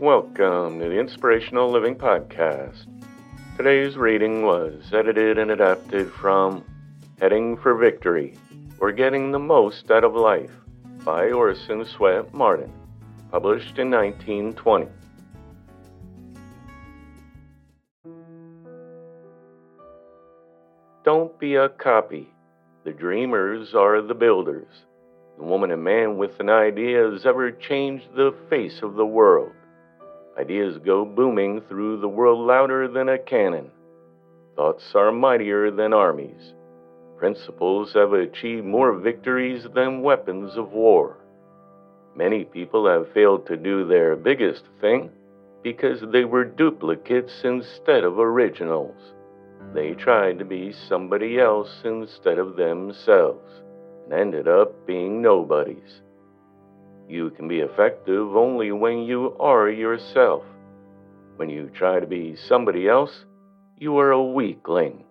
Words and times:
Welcome 0.00 0.80
to 0.80 0.88
the 0.88 0.98
Inspirational 0.98 1.70
Living 1.70 1.94
Podcast. 1.94 2.86
Today's 3.58 3.98
reading 3.98 4.44
was 4.46 4.82
edited 4.94 5.36
and 5.36 5.50
adapted 5.50 6.10
from 6.10 6.64
Heading 7.20 7.58
for 7.58 7.74
Victory 7.74 8.34
or 8.78 8.92
Getting 8.92 9.30
the 9.30 9.38
Most 9.38 9.90
Out 9.90 10.02
of 10.02 10.14
Life 10.14 10.52
by 11.04 11.30
Orison 11.30 11.84
Swett 11.84 12.32
Marden, 12.32 12.72
published 13.30 13.78
in 13.78 13.90
1920. 13.90 14.86
Don't 21.04 21.38
be 21.38 21.56
a 21.56 21.68
copy. 21.68 22.32
The 22.84 22.92
dreamers 22.92 23.74
are 23.74 24.00
the 24.00 24.14
builders. 24.14 24.72
The 25.36 25.44
woman 25.44 25.70
and 25.70 25.84
man 25.84 26.16
with 26.16 26.40
an 26.40 26.48
idea 26.48 27.10
has 27.10 27.26
ever 27.26 27.50
changed 27.50 28.06
the 28.16 28.34
face 28.48 28.80
of 28.80 28.94
the 28.94 29.04
world. 29.04 29.52
Ideas 30.38 30.78
go 30.78 31.04
booming 31.04 31.60
through 31.62 32.00
the 32.00 32.08
world 32.08 32.46
louder 32.46 32.88
than 32.88 33.08
a 33.08 33.18
cannon. 33.18 33.70
Thoughts 34.56 34.94
are 34.94 35.12
mightier 35.12 35.70
than 35.70 35.92
armies. 35.92 36.54
Principles 37.18 37.92
have 37.94 38.12
achieved 38.12 38.64
more 38.64 38.92
victories 38.92 39.66
than 39.74 40.02
weapons 40.02 40.56
of 40.56 40.72
war. 40.72 41.18
Many 42.16 42.44
people 42.44 42.88
have 42.88 43.12
failed 43.12 43.46
to 43.46 43.56
do 43.56 43.86
their 43.86 44.16
biggest 44.16 44.64
thing 44.80 45.10
because 45.62 46.00
they 46.12 46.24
were 46.24 46.44
duplicates 46.44 47.42
instead 47.44 48.04
of 48.04 48.18
originals. 48.18 49.14
They 49.74 49.92
tried 49.92 50.38
to 50.38 50.44
be 50.44 50.72
somebody 50.88 51.38
else 51.38 51.82
instead 51.84 52.38
of 52.38 52.56
themselves 52.56 53.62
and 54.04 54.12
ended 54.12 54.48
up 54.48 54.86
being 54.86 55.20
nobodies. 55.20 56.00
You 57.10 57.30
can 57.30 57.48
be 57.48 57.58
effective 57.58 58.36
only 58.36 58.70
when 58.70 58.98
you 58.98 59.34
are 59.40 59.68
yourself. 59.68 60.44
When 61.34 61.50
you 61.50 61.68
try 61.74 61.98
to 61.98 62.06
be 62.06 62.36
somebody 62.36 62.86
else, 62.86 63.24
you 63.76 63.98
are 63.98 64.12
a 64.12 64.22
weakling. 64.22 65.02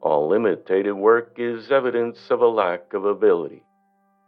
All 0.00 0.32
imitated 0.32 0.94
work 0.94 1.32
is 1.36 1.72
evidence 1.72 2.18
of 2.30 2.40
a 2.40 2.46
lack 2.46 2.94
of 2.94 3.04
ability. 3.04 3.64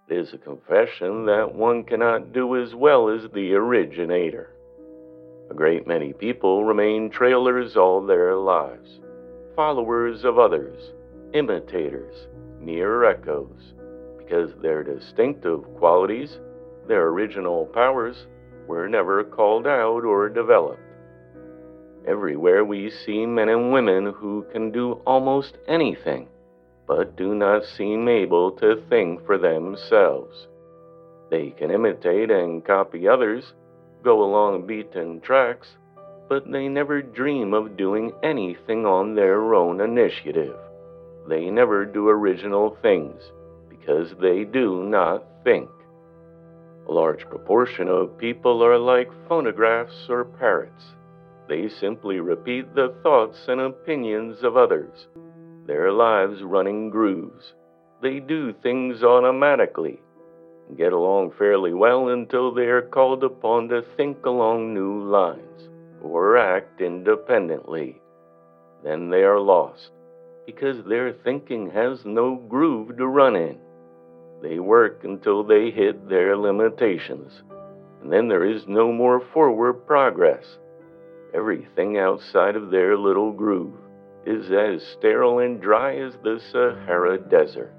It 0.09 0.17
is 0.19 0.35
a 0.35 0.39
confession 0.39 1.27
that 1.27 1.55
one 1.55 1.85
cannot 1.85 2.33
do 2.33 2.61
as 2.61 2.75
well 2.75 3.09
as 3.09 3.31
the 3.31 3.55
originator. 3.55 4.51
A 5.49 5.55
great 5.55 5.87
many 5.87 6.13
people 6.13 6.65
remain 6.65 7.09
trailers 7.09 7.77
all 7.77 8.05
their 8.05 8.35
lives, 8.35 8.99
followers 9.55 10.25
of 10.25 10.41
others, 10.41 10.91
imitators, 11.35 12.27
mere 12.61 13.05
echoes, 13.05 13.75
because 14.19 14.51
their 14.61 14.83
distinctive 14.83 15.63
qualities 15.77 16.37
their 16.91 17.07
original 17.07 17.67
powers 17.67 18.27
were 18.67 18.89
never 18.89 19.23
called 19.23 19.65
out 19.65 20.05
or 20.05 20.29
developed. 20.29 20.83
Everywhere 22.05 22.65
we 22.65 22.91
see 22.91 23.25
men 23.27 23.49
and 23.49 23.73
women 23.73 24.13
who 24.13 24.45
can 24.51 24.73
do 24.73 24.95
almost 25.07 25.57
anything, 25.69 26.27
but 26.89 27.17
do 27.17 27.33
not 27.33 27.65
seem 27.65 28.09
able 28.09 28.51
to 28.53 28.83
think 28.89 29.25
for 29.25 29.39
themselves. 29.39 30.49
They 31.31 31.51
can 31.51 31.71
imitate 31.71 32.29
and 32.29 32.65
copy 32.65 33.07
others, 33.07 33.55
go 34.03 34.25
along 34.25 34.67
beaten 34.67 35.21
tracks, 35.21 35.69
but 36.29 36.51
they 36.51 36.67
never 36.67 37.03
dream 37.03 37.55
of 37.55 37.77
doing 37.77 38.11
anything 38.25 38.85
on 38.85 39.15
their 39.15 39.55
own 39.55 39.81
initiative. 39.81 40.57
They 41.29 41.51
never 41.51 41.85
do 41.85 42.09
original 42.09 42.77
things 42.83 43.23
because 43.69 44.13
they 44.21 44.43
do 44.43 44.83
not 44.83 45.25
think. 45.45 45.71
A 46.91 46.93
large 46.93 47.29
proportion 47.29 47.87
of 47.87 48.19
people 48.19 48.65
are 48.65 48.77
like 48.77 49.13
phonographs 49.29 50.09
or 50.09 50.25
parrots. 50.25 50.83
They 51.49 51.69
simply 51.69 52.19
repeat 52.19 52.75
the 52.75 52.93
thoughts 53.05 53.39
and 53.47 53.61
opinions 53.61 54.43
of 54.43 54.57
others, 54.57 55.07
their 55.69 55.93
lives 55.93 56.43
running 56.43 56.91
grooves. 56.91 57.55
They 58.03 58.19
do 58.19 58.53
things 58.53 59.05
automatically, 59.05 60.01
and 60.67 60.77
get 60.77 60.93
along 60.93 61.31
fairly 61.39 61.75
well 61.75 62.09
until 62.09 62.53
they 62.53 62.67
are 62.67 62.83
called 62.83 63.23
upon 63.23 63.69
to 63.69 63.85
think 63.97 64.27
along 64.27 64.75
new 64.75 65.05
lines 65.05 65.69
or 66.03 66.37
act 66.37 66.81
independently. 66.81 68.03
Then 68.83 69.11
they 69.11 69.23
are 69.23 69.39
lost 69.39 69.91
because 70.45 70.85
their 70.85 71.13
thinking 71.13 71.71
has 71.71 72.05
no 72.05 72.35
groove 72.35 72.97
to 72.97 73.07
run 73.07 73.37
in. 73.37 73.61
They 74.43 74.59
work 74.59 75.05
until 75.05 75.45
they 75.45 75.71
hit 75.71 76.09
their 76.09 76.37
limitations, 76.37 77.43
and 78.03 78.13
then 78.13 78.29
there 78.29 78.45
is 78.45 78.67
no 78.67 78.91
more 78.93 79.21
forward 79.21 79.87
progress. 79.87 80.59
Everything 81.35 81.99
outside 81.99 82.57
of 82.57 82.71
their 82.71 82.97
little 82.97 83.33
groove 83.33 83.75
is 84.25 84.51
as 84.51 84.83
sterile 84.83 85.39
and 85.39 85.61
dry 85.61 85.97
as 85.97 86.15
the 86.23 86.41
Sahara 86.51 87.19
Desert. 87.19 87.75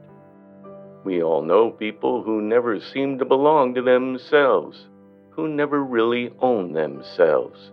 We 1.03 1.23
all 1.23 1.41
know 1.41 1.71
people 1.71 2.21
who 2.21 2.41
never 2.41 2.79
seem 2.79 3.17
to 3.17 3.25
belong 3.25 3.73
to 3.73 3.81
themselves, 3.81 4.87
who 5.31 5.47
never 5.47 5.83
really 5.83 6.31
own 6.39 6.73
themselves. 6.73 7.71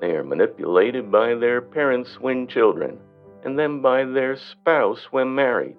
They 0.00 0.12
are 0.12 0.24
manipulated 0.24 1.10
by 1.10 1.34
their 1.34 1.60
parents 1.60 2.20
when 2.20 2.46
children, 2.46 2.98
and 3.44 3.58
then 3.58 3.80
by 3.80 4.04
their 4.04 4.36
spouse 4.36 5.08
when 5.10 5.34
married. 5.34 5.76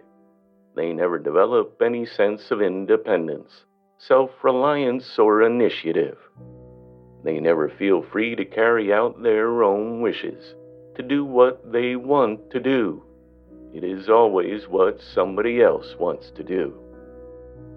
They 0.76 0.92
never 0.92 1.18
develop 1.18 1.82
any 1.82 2.06
sense 2.06 2.52
of 2.52 2.62
independence, 2.62 3.64
self 3.98 4.32
reliance, 4.44 5.18
or 5.18 5.42
initiative. 5.42 6.18
They 7.24 7.40
never 7.40 7.70
feel 7.70 8.04
free 8.04 8.36
to 8.36 8.44
carry 8.44 8.92
out 8.92 9.24
their 9.24 9.64
own 9.64 10.02
wishes, 10.02 10.54
to 10.96 11.02
do 11.02 11.24
what 11.24 11.72
they 11.72 11.96
want 11.96 12.52
to 12.52 12.60
do. 12.60 13.04
It 13.74 13.86
is 13.86 14.10
always 14.10 14.68
what 14.68 15.00
somebody 15.00 15.62
else 15.62 15.96
wants 15.98 16.30
to 16.32 16.44
do. 16.44 16.74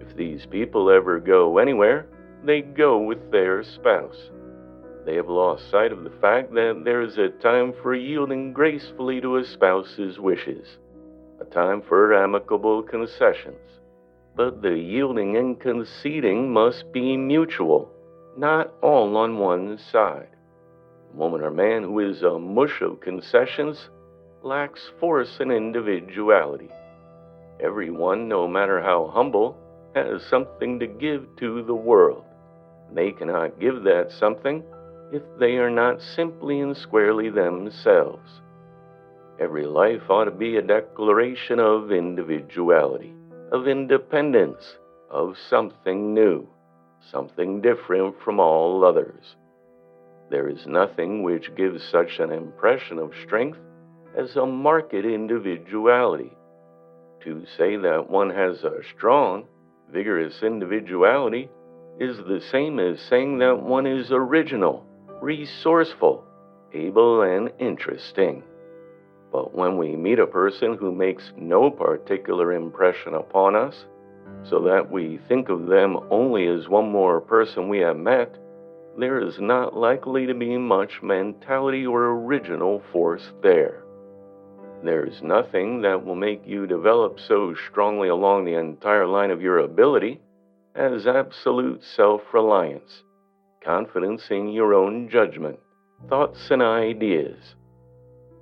If 0.01 0.17
these 0.17 0.45
people 0.45 0.91
ever 0.91 1.21
go 1.21 1.57
anywhere, 1.57 2.07
they 2.43 2.61
go 2.61 2.97
with 2.99 3.31
their 3.31 3.63
spouse. 3.63 4.29
They 5.05 5.15
have 5.15 5.29
lost 5.29 5.71
sight 5.71 5.93
of 5.93 6.03
the 6.03 6.17
fact 6.21 6.53
that 6.53 6.81
there 6.83 7.01
is 7.01 7.17
a 7.17 7.29
time 7.29 7.73
for 7.81 7.95
yielding 7.95 8.51
gracefully 8.51 9.21
to 9.21 9.37
a 9.37 9.45
spouse's 9.45 10.19
wishes 10.19 10.77
a 11.41 11.45
time 11.45 11.81
for 11.81 12.13
amicable 12.13 12.83
concessions. 12.83 13.57
But 14.35 14.61
the 14.61 14.77
yielding 14.77 15.37
and 15.37 15.59
conceding 15.59 16.51
must 16.51 16.91
be 16.93 17.17
mutual. 17.17 17.89
not 18.37 18.73
all 18.81 19.17
on 19.17 19.37
one 19.37 19.77
side. 19.91 20.29
A 21.13 21.17
woman 21.17 21.41
or 21.41 21.51
man 21.51 21.83
who 21.83 21.99
is 21.99 22.21
a 22.23 22.39
mush 22.39 22.81
of 22.81 23.01
concessions 23.01 23.89
lacks 24.43 24.91
force 24.99 25.37
and 25.39 25.51
individuality. 25.51 26.69
Everyone, 27.59 28.29
no 28.29 28.47
matter 28.47 28.79
how 28.81 29.11
humble, 29.13 29.57
has 29.93 30.23
something 30.23 30.79
to 30.79 30.87
give 30.87 31.25
to 31.37 31.63
the 31.63 31.75
world. 31.75 32.23
They 32.93 33.11
cannot 33.11 33.59
give 33.59 33.83
that 33.83 34.11
something 34.17 34.63
if 35.11 35.23
they 35.39 35.57
are 35.57 35.69
not 35.69 36.01
simply 36.01 36.61
and 36.61 36.77
squarely 36.77 37.29
themselves. 37.29 38.29
Every 39.39 39.65
life 39.65 40.09
ought 40.09 40.25
to 40.25 40.31
be 40.31 40.57
a 40.57 40.61
declaration 40.61 41.59
of 41.59 41.93
individuality, 41.93 43.13
of 43.53 43.69
independence, 43.69 44.77
of 45.09 45.37
something 45.49 46.13
new, 46.13 46.45
something 47.09 47.61
different 47.61 48.15
from 48.21 48.41
all 48.41 48.83
others. 48.83 49.37
There 50.29 50.49
is 50.49 50.67
nothing 50.67 51.23
which 51.23 51.55
gives 51.55 51.81
such 51.85 52.19
an 52.19 52.33
impression 52.33 52.99
of 52.99 53.13
strength 53.23 53.57
as 54.17 54.35
a 54.35 54.45
marked 54.45 54.93
individuality. 54.93 56.33
To 57.21 57.45
say 57.57 57.77
that 57.77 58.09
one 58.09 58.31
has 58.31 58.63
a 58.65 58.81
strong, 58.93 59.45
vigorous 59.89 60.43
individuality 60.43 61.49
is 61.97 62.17
the 62.17 62.41
same 62.51 62.77
as 62.77 62.99
saying 63.09 63.39
that 63.39 63.61
one 63.61 63.87
is 63.87 64.11
original, 64.11 64.85
resourceful, 65.21 66.25
able, 66.73 67.21
and 67.21 67.51
interesting. 67.57 68.43
But 69.31 69.53
when 69.53 69.77
we 69.77 69.95
meet 69.95 70.19
a 70.19 70.27
person 70.27 70.75
who 70.77 70.91
makes 70.91 71.31
no 71.37 71.69
particular 71.69 72.53
impression 72.53 73.13
upon 73.13 73.55
us, 73.55 73.85
so 74.43 74.59
that 74.61 74.89
we 74.89 75.19
think 75.27 75.49
of 75.49 75.67
them 75.67 75.97
only 76.09 76.47
as 76.47 76.67
one 76.67 76.89
more 76.89 77.19
person 77.21 77.69
we 77.69 77.79
have 77.79 77.97
met, 77.97 78.35
there 78.97 79.19
is 79.21 79.39
not 79.39 79.75
likely 79.75 80.25
to 80.25 80.33
be 80.33 80.57
much 80.57 81.01
mentality 81.01 81.85
or 81.85 82.05
original 82.05 82.81
force 82.91 83.31
there. 83.41 83.83
There 84.83 85.05
is 85.05 85.21
nothing 85.21 85.81
that 85.81 86.05
will 86.05 86.15
make 86.15 86.41
you 86.45 86.65
develop 86.65 87.19
so 87.19 87.53
strongly 87.69 88.07
along 88.07 88.45
the 88.45 88.53
entire 88.55 89.05
line 89.05 89.29
of 89.29 89.41
your 89.41 89.59
ability 89.59 90.21
as 90.75 91.05
absolute 91.05 91.83
self 91.83 92.21
reliance, 92.33 93.03
confidence 93.63 94.23
in 94.31 94.49
your 94.49 94.73
own 94.73 95.09
judgment, 95.09 95.59
thoughts, 96.07 96.49
and 96.49 96.61
ideas. 96.61 97.55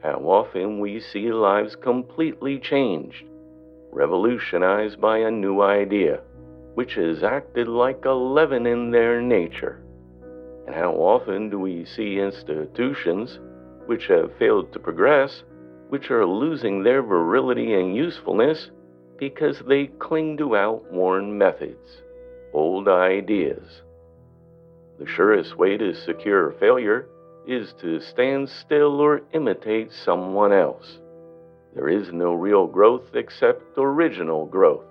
How 0.01 0.19
often 0.19 0.79
we 0.79 0.99
see 0.99 1.31
lives 1.31 1.75
completely 1.75 2.59
changed, 2.59 3.25
revolutionized 3.91 5.01
by 5.01 5.19
a 5.19 5.31
new 5.31 5.61
idea, 5.61 6.21
which 6.75 6.93
has 6.95 7.23
acted 7.23 7.67
like 7.67 8.05
a 8.05 8.11
leaven 8.11 8.67
in 8.67 8.91
their 8.91 9.21
nature. 9.21 9.83
And 10.65 10.75
how 10.75 10.91
often 10.91 11.49
do 11.49 11.59
we 11.59 11.85
see 11.85 12.19
institutions 12.19 13.39
which 13.87 14.07
have 14.07 14.37
failed 14.37 14.71
to 14.73 14.79
progress 14.79 15.43
which 15.89 16.11
are 16.11 16.25
losing 16.25 16.83
their 16.83 17.01
virility 17.01 17.73
and 17.73 17.95
usefulness 17.95 18.69
because 19.17 19.59
they 19.67 19.87
cling 19.87 20.37
to 20.37 20.55
outworn 20.55 21.37
methods, 21.37 22.01
old 22.53 22.87
ideas. 22.87 23.81
The 24.99 25.07
surest 25.07 25.57
way 25.57 25.77
to 25.77 25.93
secure 25.93 26.51
failure 26.59 27.07
is 27.47 27.73
to 27.81 27.99
stand 28.01 28.49
still 28.49 28.99
or 28.99 29.21
imitate 29.33 29.91
someone 29.91 30.51
else. 30.51 30.99
There 31.73 31.87
is 31.87 32.11
no 32.11 32.33
real 32.33 32.67
growth 32.67 33.15
except 33.15 33.77
original 33.77 34.45
growth. 34.45 34.85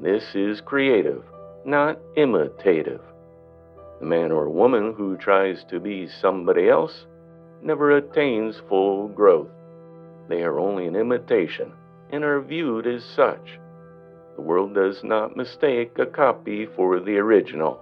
This 0.00 0.34
is 0.34 0.60
creative, 0.60 1.24
not 1.64 1.98
imitative. 2.16 3.00
The 4.00 4.06
man 4.06 4.30
or 4.30 4.48
woman 4.48 4.94
who 4.96 5.16
tries 5.16 5.64
to 5.64 5.80
be 5.80 6.08
somebody 6.08 6.68
else 6.68 7.06
never 7.62 7.96
attains 7.96 8.60
full 8.68 9.08
growth. 9.08 9.50
They 10.28 10.42
are 10.42 10.58
only 10.58 10.86
an 10.86 10.94
imitation 10.94 11.72
and 12.10 12.22
are 12.22 12.40
viewed 12.40 12.86
as 12.86 13.04
such. 13.04 13.58
The 14.36 14.42
world 14.42 14.74
does 14.74 15.02
not 15.02 15.36
mistake 15.36 15.98
a 15.98 16.06
copy 16.06 16.66
for 16.76 17.00
the 17.00 17.16
original. 17.18 17.80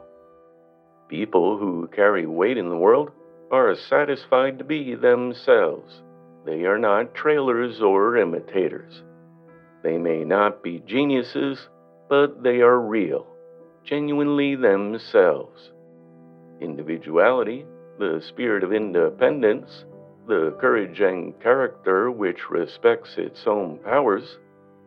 People 1.09 1.59
who 1.59 1.89
carry 1.95 2.25
weight 2.27 2.57
in 2.57 2.71
the 2.71 2.77
world 2.77 3.11
are 3.51 3.75
satisfied 3.75 4.59
to 4.59 4.65
be 4.65 4.95
themselves. 4.95 6.03
They 6.45 6.65
are 6.65 6.79
not 6.79 7.15
trailers 7.15 7.81
or 7.81 8.17
imitators. 8.17 9.03
They 9.83 9.99
may 9.99 10.25
not 10.25 10.63
be 10.63 10.83
geniuses, 10.87 11.69
but 12.09 12.43
they 12.43 12.61
are 12.61 12.81
real, 12.81 13.27
genuinely 13.85 14.57
themselves. 14.57 15.71
Individuality, 16.61 17.65
the 17.99 18.23
spirit 18.29 18.65
of 18.65 18.73
independence, 18.73 19.85
the 20.27 20.57
courage 20.61 21.01
and 21.01 21.39
character 21.41 22.11
which 22.11 22.51
respects 22.51 23.15
its 23.17 23.47
own 23.47 23.79
powers 23.79 24.39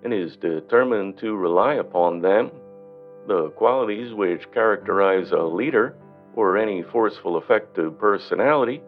and 0.03 0.13
is 0.13 0.35
determined 0.37 1.17
to 1.17 1.35
rely 1.35 1.75
upon 1.75 2.21
them, 2.21 2.51
the 3.27 3.49
qualities 3.51 4.13
which 4.13 4.51
characterize 4.51 5.31
a 5.31 5.41
leader 5.43 5.95
or 6.39 6.57
any 6.57 6.81
forceful, 6.81 7.37
effective 7.37 7.99
personality, 7.99 8.81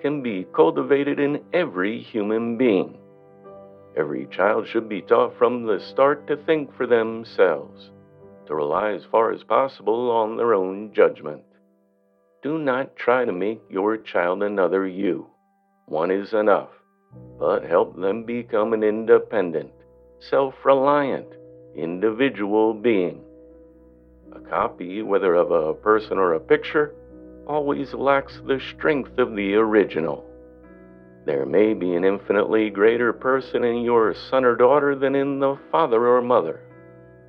can 0.00 0.22
be 0.22 0.46
cultivated 0.54 1.20
in 1.20 1.44
every 1.52 2.00
human 2.00 2.56
being. 2.56 2.96
Every 3.98 4.26
child 4.30 4.66
should 4.66 4.88
be 4.88 5.02
taught 5.02 5.36
from 5.36 5.66
the 5.66 5.78
start 5.78 6.26
to 6.26 6.38
think 6.38 6.74
for 6.74 6.86
themselves, 6.86 7.90
to 8.46 8.54
rely 8.54 8.92
as 8.92 9.04
far 9.10 9.30
as 9.30 9.42
possible 9.42 10.10
on 10.10 10.38
their 10.38 10.54
own 10.54 10.94
judgment. 10.94 11.42
Do 12.42 12.56
not 12.56 12.96
try 12.96 13.26
to 13.26 13.32
make 13.32 13.60
your 13.68 13.98
child 13.98 14.42
another 14.42 14.86
you. 14.86 15.26
One 15.84 16.10
is 16.10 16.32
enough, 16.32 16.70
but 17.38 17.62
help 17.62 17.94
them 18.00 18.24
become 18.24 18.72
an 18.72 18.82
independent, 18.82 19.70
self 20.18 20.54
reliant, 20.64 21.28
individual 21.74 22.72
being. 22.72 23.20
A 24.32 24.40
copy, 24.40 25.02
whether 25.02 25.34
of 25.34 25.50
a 25.50 25.74
person 25.74 26.18
or 26.18 26.34
a 26.34 26.40
picture, 26.40 26.94
always 27.46 27.94
lacks 27.94 28.40
the 28.46 28.60
strength 28.60 29.18
of 29.18 29.36
the 29.36 29.54
original. 29.54 30.24
There 31.24 31.46
may 31.46 31.74
be 31.74 31.94
an 31.94 32.04
infinitely 32.04 32.70
greater 32.70 33.12
person 33.12 33.64
in 33.64 33.82
your 33.82 34.14
son 34.14 34.44
or 34.44 34.54
daughter 34.54 34.94
than 34.94 35.14
in 35.14 35.40
the 35.40 35.58
father 35.70 36.06
or 36.06 36.22
mother. 36.22 36.60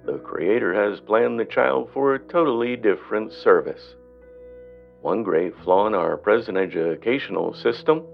The 0.05 0.19
Creator 0.19 0.73
has 0.73 0.99
planned 0.99 1.39
the 1.39 1.45
child 1.45 1.89
for 1.93 2.13
a 2.13 2.19
totally 2.19 2.75
different 2.75 3.31
service. 3.31 3.95
One 5.01 5.23
great 5.23 5.53
flaw 5.63 5.87
in 5.87 5.95
our 5.95 6.17
present 6.17 6.57
educational 6.57 7.53
system 7.53 8.05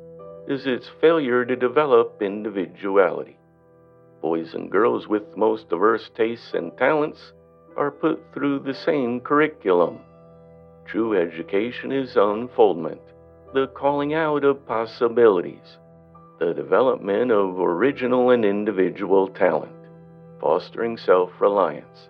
is 0.48 0.66
its 0.66 0.90
failure 1.00 1.46
to 1.46 1.56
develop 1.56 2.22
individuality. 2.22 3.38
Boys 4.22 4.54
and 4.54 4.72
girls 4.72 5.08
with 5.08 5.38
most 5.38 5.70
diverse 5.70 6.10
tastes 6.16 6.54
and 6.54 6.75
talents 6.78 7.34
are 7.77 7.92
put 7.92 8.22
through 8.34 8.60
the 8.60 8.74
same 8.74 9.20
curriculum. 9.20 10.00
True 10.86 11.15
education 11.20 11.92
is 11.92 12.15
unfoldment, 12.15 13.01
the 13.53 13.68
calling 13.68 14.13
out 14.13 14.44
of 14.44 14.65
possibilities, 14.65 15.77
the 16.39 16.53
development 16.53 17.32
of 17.32 17.60
original 17.60 18.32
and 18.32 18.44
individual 18.44 19.27
talent, 19.27 19.72
fostering 20.39 20.98
self 20.98 21.30
reliance, 21.39 22.10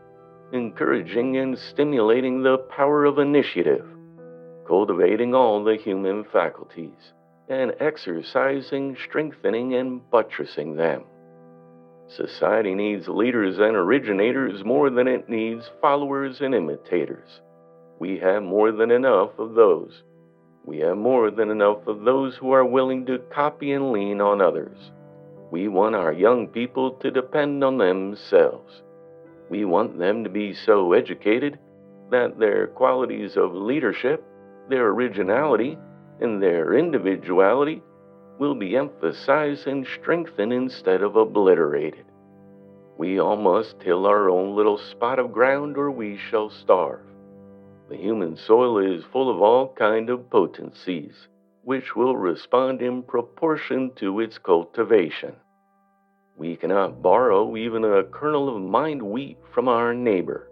encouraging 0.52 1.38
and 1.38 1.58
stimulating 1.58 2.42
the 2.42 2.58
power 2.58 3.06
of 3.06 3.20
initiative, 3.20 3.86
cultivating 4.68 5.36
all 5.36 5.64
the 5.64 5.76
human 5.76 6.24
faculties 6.26 7.14
and 7.50 7.74
exercising, 7.80 8.96
strengthening, 9.04 9.76
and 9.76 10.10
buttressing 10.10 10.76
them. 10.76 11.04
Society 12.08 12.76
needs 12.76 13.08
leaders 13.08 13.58
and 13.60 13.76
originators 13.76 14.64
more 14.64 14.90
than 14.90 15.08
it 15.08 15.30
needs 15.30 15.72
followers 15.82 16.42
and 16.42 16.54
imitators. 16.54 17.42
We 18.00 18.20
have 18.20 18.44
more 18.44 18.72
than 18.72 18.92
enough 18.92 19.32
of 19.40 19.56
those. 19.56 20.04
We 20.66 20.80
have 20.80 20.98
more 20.98 21.32
than 21.32 21.50
enough 21.50 21.88
of 21.88 22.04
those 22.04 22.36
who 22.36 22.52
are 22.52 22.66
willing 22.66 23.06
to 23.08 23.20
copy 23.34 23.72
and 23.72 23.92
lean 23.92 24.22
on 24.22 24.42
others. 24.42 24.92
We 25.52 25.68
want 25.68 25.96
our 25.96 26.14
young 26.14 26.48
people 26.48 26.92
to 26.96 27.12
depend 27.12 27.64
on 27.64 27.78
themselves. 27.78 28.82
We 29.50 29.66
want 29.66 30.00
them 30.00 30.24
to 30.24 30.30
be 30.30 30.54
so 30.54 30.94
educated 30.94 31.60
that 32.12 32.40
their 32.40 32.68
qualities 32.68 33.38
of 33.38 33.54
leadership, 33.54 34.24
their 34.70 34.88
originality, 34.88 35.78
and 36.22 36.42
their 36.42 36.74
individuality 36.74 37.82
will 38.40 38.56
be 38.56 38.76
emphasized 38.76 39.68
and 39.68 39.86
strengthened 39.86 40.54
instead 40.54 41.02
of 41.02 41.16
obliterated. 41.16 42.06
We 42.98 43.20
all 43.20 43.36
must 43.36 43.80
till 43.80 44.06
our 44.06 44.30
own 44.30 44.56
little 44.56 44.78
spot 44.78 45.20
of 45.20 45.32
ground 45.32 45.78
or 45.78 45.92
we 45.92 46.18
shall 46.18 46.50
starve. 46.50 47.06
The 47.90 47.98
human 47.98 48.36
soil 48.36 48.78
is 48.78 49.04
full 49.12 49.30
of 49.30 49.42
all 49.42 49.74
kind 49.74 50.10
of 50.10 50.30
potencies, 50.30 51.28
which 51.64 51.96
will 51.96 52.16
respond 52.16 52.82
in 52.82 53.04
proportion 53.04 53.92
to 53.98 54.20
its 54.20 54.38
cultivation. 54.38 55.36
We 56.38 56.56
cannot 56.56 57.02
borrow 57.02 57.56
even 57.56 57.84
a 57.84 58.04
kernel 58.04 58.56
of 58.56 58.62
mind 58.62 59.02
wheat 59.02 59.38
from 59.54 59.68
our 59.68 59.94
neighbor. 59.94 60.50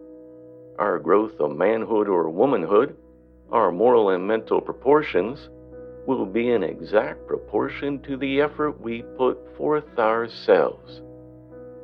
Our 0.78 1.00
growth 1.00 1.40
of 1.40 1.56
manhood 1.56 2.08
or 2.08 2.30
womanhood 2.30 2.96
our 3.52 3.72
moral 3.72 4.12
and 4.12 4.26
mental 4.26 4.62
proportions 4.62 5.50
will 6.06 6.26
be 6.26 6.52
in 6.52 6.64
exact 6.64 7.28
proportion 7.28 8.00
to 8.04 8.18
the 8.18 8.42
effort 8.42 8.82
we 8.82 9.04
put 9.18 9.38
forth 9.56 9.98
ourselves. 9.98 11.02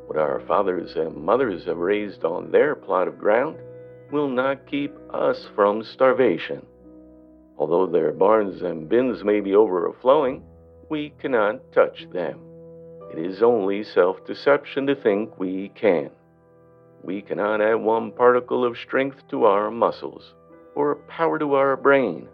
What 0.07 0.17
our 0.17 0.41
fathers 0.47 0.95
and 0.95 1.15
mothers 1.15 1.65
have 1.65 1.77
raised 1.77 2.23
on 2.23 2.51
their 2.51 2.75
plot 2.75 3.07
of 3.07 3.19
ground 3.19 3.57
will 4.11 4.29
not 4.29 4.65
keep 4.67 4.95
us 5.13 5.47
from 5.53 5.83
starvation. 5.83 6.65
Although 7.57 7.87
their 7.87 8.11
barns 8.11 8.61
and 8.61 8.87
bins 8.87 9.23
may 9.23 9.39
be 9.39 9.55
overflowing, 9.55 10.43
we 10.89 11.13
cannot 11.19 11.71
touch 11.73 12.07
them. 12.13 12.39
It 13.11 13.19
is 13.19 13.41
only 13.41 13.83
self 13.83 14.25
deception 14.25 14.87
to 14.87 14.95
think 14.95 15.37
we 15.39 15.69
can. 15.75 16.09
We 17.03 17.21
cannot 17.21 17.61
add 17.61 17.75
one 17.75 18.11
particle 18.11 18.65
of 18.65 18.77
strength 18.77 19.27
to 19.29 19.45
our 19.45 19.69
muscles 19.71 20.33
or 20.75 20.95
power 21.07 21.39
to 21.39 21.53
our 21.53 21.75
brain 21.75 22.27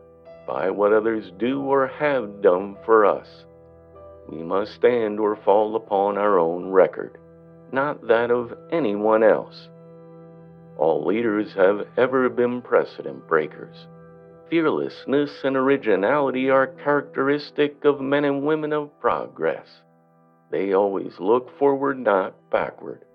by 0.48 0.70
what 0.70 0.94
others 0.94 1.32
do 1.38 1.62
or 1.62 1.88
have 1.88 2.42
done 2.42 2.76
for 2.86 3.06
us. 3.06 3.28
We 4.30 4.44
must 4.44 4.74
stand 4.76 5.20
or 5.20 5.36
fall 5.36 5.76
upon 5.76 6.18
our 6.18 6.40
own 6.40 6.70
record, 6.70 7.18
not 7.72 8.08
that 8.08 8.32
of 8.32 8.54
anyone 8.72 9.24
else. 9.24 9.68
All 10.78 11.06
leaders 11.06 11.54
have 11.54 11.88
ever 11.98 12.30
been 12.30 12.62
precedent 12.62 13.28
breakers. 13.28 13.88
Fearlessness 14.50 15.44
and 15.44 15.56
originality 15.56 16.50
are 16.50 16.68
characteristic 16.68 17.86
of 17.86 18.02
men 18.02 18.26
and 18.26 18.44
women 18.44 18.74
of 18.74 19.00
progress. 19.00 19.68
They 20.52 20.74
always 20.74 21.20
look 21.20 21.58
forward, 21.58 21.98
not 21.98 22.36
backward, 22.52 23.06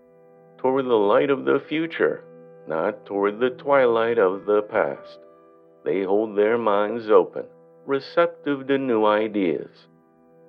toward 0.58 0.86
the 0.86 0.94
light 0.94 1.30
of 1.30 1.44
the 1.44 1.62
future, 1.68 2.24
not 2.66 3.06
toward 3.06 3.38
the 3.38 3.50
twilight 3.50 4.18
of 4.18 4.44
the 4.46 4.62
past. 4.62 5.18
They 5.88 6.02
hold 6.02 6.36
their 6.36 6.58
minds 6.58 7.08
open, 7.08 7.46
receptive 7.86 8.66
to 8.66 8.76
new 8.76 9.06
ideas. 9.06 9.70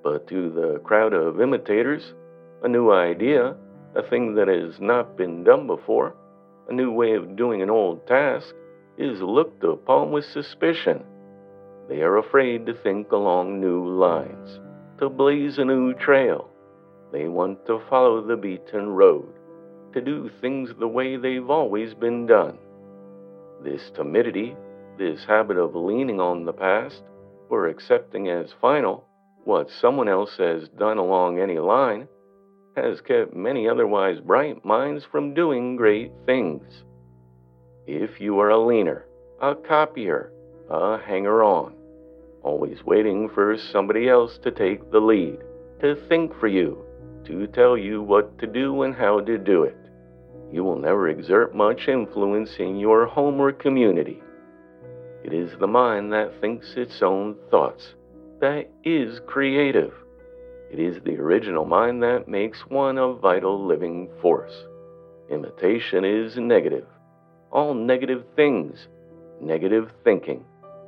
But 0.04 0.28
to 0.28 0.50
the 0.50 0.82
crowd 0.84 1.14
of 1.14 1.40
imitators, 1.40 2.14
a 2.62 2.68
new 2.68 2.92
idea, 2.92 3.56
a 3.96 4.04
thing 4.04 4.36
that 4.36 4.50
has 4.50 4.82
not 4.82 5.16
been 5.16 5.46
done 5.46 5.66
before, 5.66 6.14
a 6.68 6.74
new 6.74 6.92
way 6.92 7.14
of 7.14 7.38
doing 7.38 7.62
an 7.62 7.70
old 7.70 8.06
task, 8.06 8.54
is 8.98 9.22
looked 9.22 9.64
upon 9.64 10.12
with 10.12 10.26
suspicion. 10.26 11.06
They 11.88 12.02
are 12.02 12.18
afraid 12.18 12.66
to 12.66 12.74
think 12.74 13.14
along 13.14 13.62
new 13.62 13.88
lines, 13.88 14.60
to 15.00 15.08
blaze 15.08 15.58
a 15.58 15.64
new 15.64 15.94
trail. 15.94 16.50
They 17.14 17.30
want 17.30 17.66
to 17.68 17.82
follow 17.90 18.22
the 18.22 18.36
beaten 18.36 18.90
road, 18.90 19.30
to 19.94 20.02
do 20.02 20.30
things 20.42 20.72
the 20.78 20.90
way 20.90 21.16
they've 21.16 21.50
always 21.50 21.94
been 21.94 22.26
done. 22.26 22.58
This 23.64 23.90
timidity 23.96 24.54
this 25.00 25.24
habit 25.26 25.58
of 25.58 25.76
leaning 25.76 26.20
on 26.20 26.46
the 26.46 26.54
past 26.54 27.02
or 27.50 27.68
accepting 27.68 28.28
as 28.28 28.54
final 28.62 29.06
what 29.46 29.72
someone 29.82 30.10
else 30.10 30.36
has 30.38 30.68
done 30.78 30.98
along 30.98 31.40
any 31.40 31.58
line 31.58 32.08
has 32.76 33.02
kept 33.02 33.34
many 33.34 33.68
otherwise 33.68 34.20
bright 34.20 34.64
minds 34.64 35.06
from 35.10 35.34
doing 35.34 35.76
great 35.76 36.12
things. 36.26 36.84
If 37.88 38.20
you 38.22 38.40
are 38.40 38.50
a 38.50 38.64
leaner, 38.64 39.06
a 39.42 39.56
copier, 39.56 40.32
a 40.70 41.00
hanger 41.00 41.44
on, 41.44 41.74
always 42.44 42.84
waiting 42.86 43.30
for 43.30 43.58
somebody 43.72 44.08
else 44.10 44.38
to 44.44 44.52
take 44.52 44.92
the 44.92 45.00
lead, 45.00 45.40
to 45.82 45.96
think 46.08 46.38
for 46.40 46.48
you, 46.48 46.86
to 47.26 47.48
tell 47.48 47.78
you 47.78 48.02
what 48.02 48.38
to 48.40 48.48
do 48.48 48.84
and 48.84 48.94
how 48.94 49.22
to 49.22 49.38
do 49.38 49.64
it, 49.64 49.78
you 50.52 50.64
will 50.64 50.78
never 50.78 51.08
exert 51.08 51.56
much 51.56 51.88
influence 51.88 52.52
in 52.60 52.78
your 52.78 53.06
home 53.06 53.40
or 53.40 53.52
community. 53.52 54.22
It 55.30 55.36
is 55.36 55.60
the 55.60 55.68
mind 55.68 56.12
that 56.12 56.42
thinks 56.42 56.74
its 56.76 57.04
own 57.04 57.36
thoughts, 57.52 57.94
that 58.40 58.68
is 58.84 59.20
creative. 59.28 59.94
It 60.72 60.80
is 60.80 61.04
the 61.04 61.20
original 61.20 61.66
mind 61.66 62.02
that 62.02 62.28
makes 62.28 62.62
one 62.62 62.98
a 62.98 63.14
vital 63.14 63.64
living 63.64 64.10
force. 64.24 64.66
Imitation 65.30 66.04
is 66.04 66.36
negative. 66.38 66.88
All 67.52 67.76
negative 67.76 68.24
things, 68.36 68.88
negative 69.40 69.92
thinking, 70.04 70.46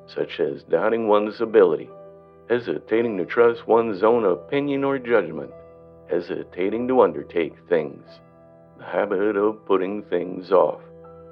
such 0.07 0.39
as 0.39 0.63
doubting 0.63 1.07
one's 1.07 1.39
ability, 1.39 1.91
hesitating 2.49 3.17
to 3.19 3.25
trust 3.25 3.67
one's 3.67 4.01
own 4.01 4.25
opinion 4.25 4.83
or 4.83 4.97
judgment, 4.97 5.51
hesitating 6.09 6.87
to 6.87 7.01
undertake 7.01 7.53
things, 7.69 8.03
the 8.79 8.85
habit 8.85 9.37
of 9.37 9.63
putting 9.67 10.01
things 10.01 10.51
off, 10.51 10.81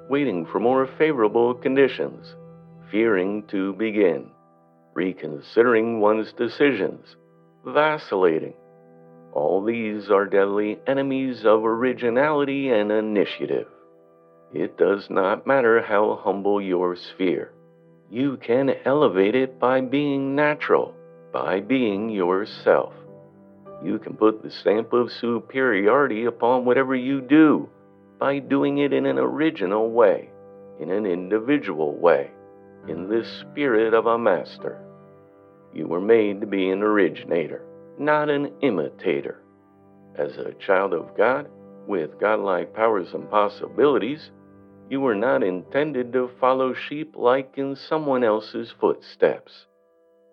waiting 0.08 0.46
for 0.46 0.60
more 0.60 0.88
favorable 0.96 1.54
conditions 1.54 2.36
fearing 2.90 3.44
to 3.48 3.72
begin, 3.74 4.30
reconsidering 4.94 6.00
one's 6.00 6.32
decisions, 6.32 7.16
vacillating. 7.64 8.54
All 9.32 9.64
these 9.64 10.10
are 10.10 10.26
deadly 10.26 10.78
enemies 10.86 11.42
of 11.44 11.64
originality 11.64 12.70
and 12.70 12.90
initiative. 12.90 13.68
It 14.52 14.76
does 14.76 15.06
not 15.08 15.46
matter 15.46 15.80
how 15.80 16.20
humble 16.22 16.60
your 16.60 16.96
sphere. 16.96 17.52
You 18.10 18.38
can 18.38 18.70
elevate 18.84 19.36
it 19.36 19.60
by 19.60 19.80
being 19.82 20.34
natural, 20.34 20.94
by 21.32 21.60
being 21.60 22.10
yourself. 22.10 22.92
You 23.84 24.00
can 24.00 24.16
put 24.16 24.42
the 24.42 24.50
stamp 24.50 24.92
of 24.92 25.12
superiority 25.12 26.24
upon 26.24 26.64
whatever 26.64 26.96
you 26.96 27.20
do 27.20 27.68
by 28.18 28.40
doing 28.40 28.78
it 28.78 28.92
in 28.92 29.06
an 29.06 29.18
original 29.18 29.90
way, 29.90 30.28
in 30.80 30.90
an 30.90 31.06
individual 31.06 31.96
way 31.96 32.32
in 32.88 33.08
the 33.08 33.24
spirit 33.40 33.94
of 33.94 34.06
a 34.06 34.18
master. 34.18 34.80
You 35.72 35.86
were 35.86 36.00
made 36.00 36.40
to 36.40 36.46
be 36.46 36.70
an 36.70 36.82
originator, 36.82 37.62
not 37.98 38.28
an 38.28 38.52
imitator. 38.62 39.42
As 40.16 40.36
a 40.36 40.54
child 40.54 40.92
of 40.92 41.16
God, 41.16 41.48
with 41.86 42.18
godlike 42.18 42.74
powers 42.74 43.08
and 43.14 43.30
possibilities, 43.30 44.30
you 44.88 45.00
were 45.00 45.14
not 45.14 45.42
intended 45.42 46.12
to 46.12 46.30
follow 46.40 46.74
sheep 46.74 47.14
like 47.16 47.54
in 47.56 47.76
someone 47.76 48.24
else's 48.24 48.72
footsteps. 48.80 49.66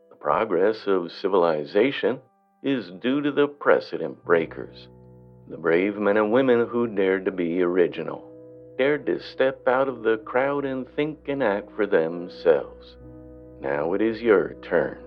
The 0.10 0.16
progress 0.16 0.88
of 0.88 1.12
civilization 1.12 2.20
is 2.64 2.90
due 3.02 3.22
to 3.22 3.32
the 3.32 3.48
precedent 3.48 4.24
breakers, 4.26 4.88
the 5.48 5.58
brave 5.58 5.98
men 5.98 6.18
and 6.18 6.32
women 6.32 6.68
who 6.68 6.88
dared 6.88 7.26
to 7.26 7.32
be 7.32 7.62
original 7.62 8.28
dared 8.78 9.06
to 9.08 9.20
step 9.34 9.68
out 9.68 9.88
of 9.88 10.04
the 10.04 10.18
crowd 10.26 10.66
and 10.66 10.88
think 10.96 11.28
and 11.28 11.44
act 11.44 11.70
for 11.76 11.86
themselves. 11.86 12.96
Now 13.62 13.94
it 13.94 14.02
is 14.02 14.22
your 14.22 14.56
turn. 14.62 15.00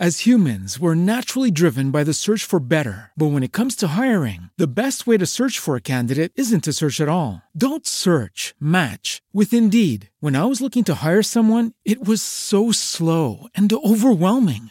As 0.00 0.26
humans, 0.26 0.80
we're 0.80 0.96
naturally 0.96 1.52
driven 1.52 1.92
by 1.92 2.02
the 2.02 2.12
search 2.12 2.42
for 2.42 2.58
better. 2.58 3.12
But 3.16 3.26
when 3.26 3.44
it 3.44 3.52
comes 3.52 3.76
to 3.76 3.86
hiring, 3.86 4.50
the 4.58 4.66
best 4.66 5.06
way 5.06 5.16
to 5.18 5.24
search 5.24 5.60
for 5.60 5.76
a 5.76 5.80
candidate 5.80 6.32
isn't 6.34 6.64
to 6.64 6.72
search 6.72 7.00
at 7.00 7.08
all. 7.08 7.42
Don't 7.56 7.86
search, 7.86 8.56
match 8.58 9.22
with 9.32 9.52
Indeed. 9.52 10.10
When 10.18 10.34
I 10.34 10.46
was 10.46 10.60
looking 10.60 10.82
to 10.84 10.96
hire 10.96 11.22
someone, 11.22 11.74
it 11.84 12.04
was 12.04 12.20
so 12.20 12.72
slow 12.72 13.46
and 13.54 13.72
overwhelming. 13.72 14.70